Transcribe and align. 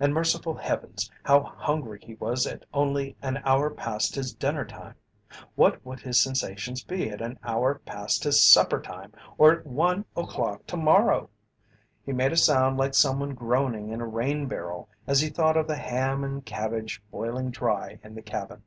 And 0.00 0.12
merciful 0.12 0.54
heavens, 0.56 1.12
how 1.22 1.42
hungry 1.44 2.00
he 2.02 2.14
was 2.14 2.44
at 2.44 2.64
only 2.74 3.14
an 3.22 3.40
hour 3.44 3.70
past 3.70 4.16
his 4.16 4.34
dinner 4.34 4.64
time; 4.64 4.96
what 5.54 5.86
would 5.86 6.00
his 6.00 6.20
sensations 6.20 6.82
be 6.82 7.08
at 7.08 7.22
an 7.22 7.38
hour 7.44 7.76
past 7.84 8.24
his 8.24 8.42
supper 8.44 8.80
time 8.80 9.12
or 9.38 9.52
at 9.52 9.64
one 9.64 10.06
o'clock 10.16 10.66
to 10.66 10.76
morrow? 10.76 11.30
He 12.04 12.12
made 12.12 12.32
a 12.32 12.36
sound 12.36 12.78
like 12.78 12.94
someone 12.94 13.34
groaning 13.34 13.90
in 13.90 14.00
a 14.00 14.08
rain 14.08 14.46
barrel 14.48 14.88
as 15.06 15.20
he 15.20 15.28
thought 15.28 15.56
of 15.56 15.68
the 15.68 15.76
ham 15.76 16.24
and 16.24 16.44
cabbage 16.44 17.00
boiling 17.12 17.52
dry 17.52 18.00
in 18.02 18.16
the 18.16 18.22
cabin. 18.22 18.64